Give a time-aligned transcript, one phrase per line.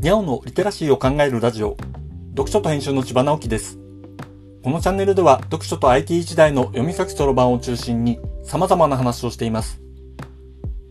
[0.00, 1.76] にゃおのリテラシーを考えるラジオ、
[2.30, 3.78] 読書と編集の千葉直樹です。
[4.64, 9.82] このチャンネルでは読書と IT 時代の読み書きそろばんを中心に様々な話をしています。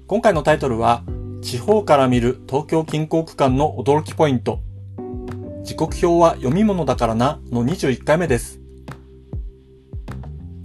[0.05, 1.01] 今回のタイトルは、
[1.41, 4.59] 地方から見る東京近郊区間の驚きポイント。
[5.63, 8.59] 時刻表は読み物だからなの21回目です。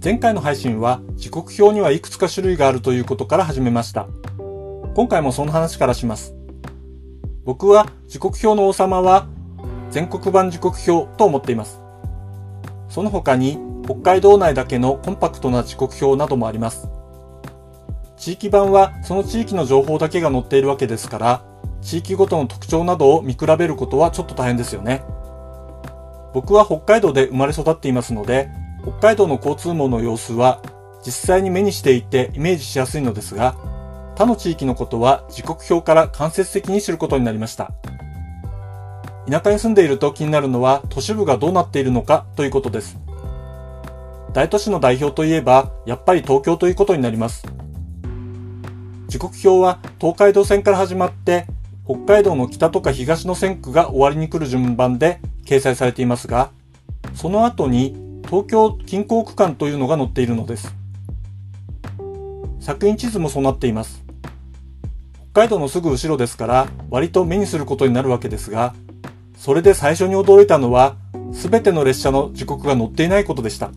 [0.03, 4.05] 前回の配信は時刻表にはいくつか種類があるということから始めました。
[4.93, 6.35] 今回もその話からします。
[7.45, 9.27] 僕は時刻表の王様は
[9.91, 11.79] 全国版時刻表と思っています。
[12.89, 16.89] その他に北海道内だけのコンパクトな時刻表などもあります。
[18.17, 21.45] 地域版はその地域の情報だけが載っているわけですから、
[21.81, 25.03] 地域ごとの特徴などを見比べることはちょっと大変ですよね。
[26.33, 28.49] 僕は北海道で生まれ育っていますので、
[28.81, 30.63] 北海道の交通網の様子は
[31.05, 33.55] 実際に目にしていてイメージしやすいのですが、
[34.15, 37.73] 他の地域のことは時刻表から間接的に知ることになりました。
[39.29, 42.97] 田舎に住んでいると気になるのは都市部がどうなっているのかということです。
[44.31, 47.45] 大都市の代表といえば、やっぱり東京ということになります。
[49.07, 51.45] 時刻表は東海道線から始まって、
[51.85, 56.51] 北海道の北とか東の線区が終わりに来る順番で掲載されていますが、
[57.15, 60.73] その後に東京近郊区間というのが載っているのです。
[62.61, 64.04] 作品地図もそうなっています。
[65.35, 68.73] 北海道のすぐ後ろですから、割と目にすることになるわけですが、
[69.35, 70.95] それで最初に驚いたのは、
[71.33, 73.71] すべての列車の時刻が載っていないことでした。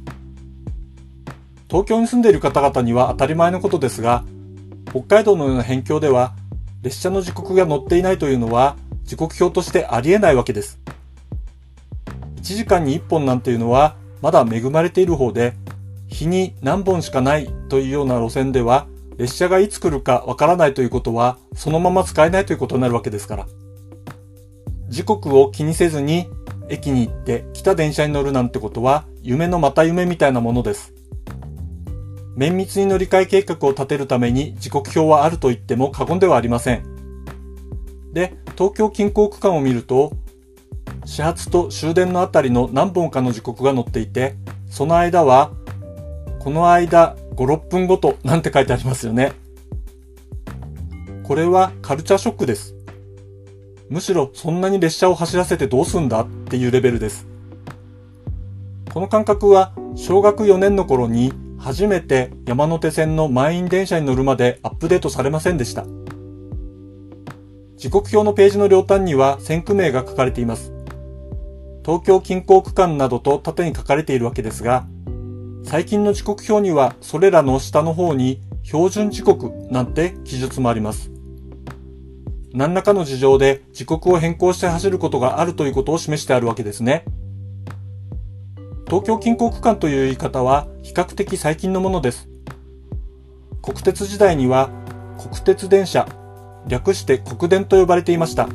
[1.69, 4.23] 東京に住んでいる方々には当たり前のことですが、
[4.91, 6.33] 北海道のような辺境では、
[6.83, 10.79] 列車の時刻が載っていないというのは、時刻表としてありえないわけです。
[12.37, 15.55] 1時間に1本なんていうのは、まだ恵まれている方で、
[16.07, 18.87] 日に何本しかないというような路線では、
[19.19, 23.47] 列車がいつ来るかわからないということは、そのまま使えないということになるわけですから。
[24.89, 26.29] 時刻を気にせずに、
[26.69, 30.95] 駅に行って来た電車に乗るなんてことは、夢のまた夢みたいなものです。
[32.37, 36.85] 綿密に乗り換え計画を立てるために時刻表はあると言っても過言ではありません。
[38.13, 40.13] で、東京近郊区間を見ると、
[41.05, 44.37] 始発と終電のあたりの何本かの時刻が載っていて、
[44.71, 45.51] その間は、
[46.39, 49.33] この間5、6分ごとなんて書いてありますよね。
[51.23, 52.75] これはカルチャーショックです。
[53.89, 57.29] むしろそんなに列車を走らせてどうすんだっていうレベルです。
[58.93, 65.87] この感覚は小学4年の頃に初めて山手線の満員電車に乗るまでアップデートされませんでした。
[67.77, 70.73] 時刻表のページの両端には線区名が書かれています。
[71.85, 74.89] 東京近郊区間などと縦に書かれているわけですが、
[75.65, 81.11] 最近の時刻表にはそれらの下の方に標準時刻なんて記述もあります。
[82.53, 87.05] 何らかの事情で時刻を変更して走ることがあるということを示してあるわけですね。
[88.87, 92.29] 東京近郊区間という言い方は比較的最近のものです。
[93.61, 94.71] 国鉄時代には
[95.19, 96.09] 国鉄電車、
[96.67, 98.49] 略して国電と呼ばれていました。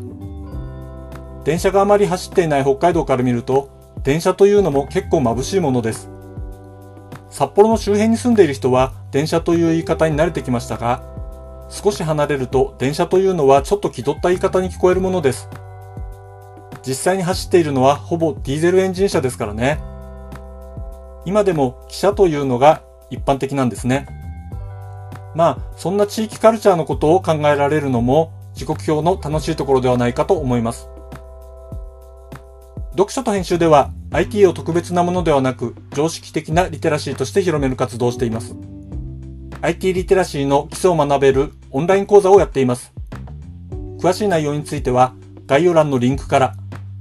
[1.44, 3.70] 電車があまり走っていない北海道から見ると、
[4.04, 6.10] 電車というのも結構眩しいものです。
[7.34, 11.02] 札幌の周辺に住んでいる人は電車という言い方に慣れてきましたが、
[11.68, 15.50] 少し離れると電車というのはちょっと気取った言い方に聞こえるものです。
[16.86, 19.80] 実際に走っているのはほぼディーゼルエンジン車ですからね。
[21.26, 24.06] 今でも汽車というのが一般的なんですね。
[25.34, 30.93] まあ、そんな地域カルチャーのことを考えられるのも時刻表の楽しいところではないかと思います。
[32.94, 38.56] 読書と編集では IT を特別なものではなく常識的なリテラシーとして広める活動をしています。
[39.62, 42.94] IT リテラシーの基礎を学べるオンライン講座をやっています。
[43.98, 45.16] 詳しい内容については
[45.48, 46.56] 概要欄のリンクから、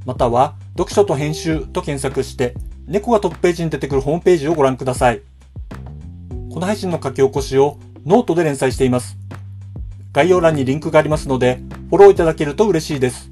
[0.06, 2.54] または読書と編集と検索して
[2.86, 5.20] 猫がトップページに出てくるホームページをご覧ください。
[6.50, 9.18] この配信の書き起こしをノートで連載しています。
[10.15, 11.60] 概要欄にリンクがありますので、
[11.91, 13.31] フォローいただけると嬉しいです。